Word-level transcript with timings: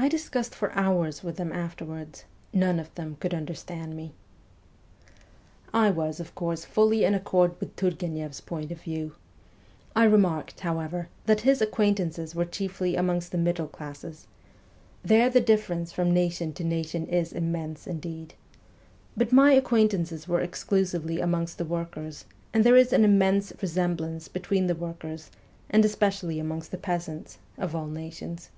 I 0.00 0.08
discussed 0.08 0.54
for 0.54 0.70
hours 0.78 1.24
with 1.24 1.38
them 1.38 1.52
afterwards: 1.52 2.24
none 2.52 2.78
of 2.78 2.94
them 2.94 3.16
could 3.18 3.34
understand 3.34 3.96
me!' 3.96 4.12
I 5.84 5.90
was, 5.90 6.20
of 6.20 6.36
course, 6.36 6.64
fully 6.64 7.02
in 7.02 7.14
accord 7.14 7.58
with 7.58 7.74
Turgueneff's 7.74 8.40
point 8.40 8.70
of 8.70 8.80
view. 8.80 9.16
I 9.96 10.04
remarked, 10.04 10.60
however, 10.60 11.08
that 11.26 11.40
his 11.40 11.60
acquaint 11.60 11.98
ances 11.98 12.32
were 12.32 12.44
chiefly 12.44 12.94
amongst 12.94 13.32
the 13.32 13.38
middle 13.38 13.66
classes. 13.66 14.28
There 15.02 15.28
the 15.28 15.40
difference 15.40 15.90
from 15.92 16.14
nation 16.14 16.52
to 16.52 16.62
nation 16.62 17.08
is 17.08 17.32
immense 17.32 17.88
indeed. 17.88 18.34
But 19.16 19.32
my 19.32 19.50
acquaintances 19.52 20.28
were 20.28 20.40
exclusively 20.40 21.18
amongst 21.18 21.58
the 21.58 21.64
workers, 21.64 22.24
and 22.54 22.62
there 22.62 22.76
is 22.76 22.92
an 22.92 23.02
immense 23.04 23.52
resemblance 23.60 24.28
between 24.28 24.68
the 24.68 24.76
workers, 24.76 25.32
and 25.68 25.84
especially 25.84 26.38
amongst 26.38 26.70
the 26.70 26.78
peasants, 26.78 27.38
of 27.56 27.74
all 27.74 27.88
nations. 27.88 28.50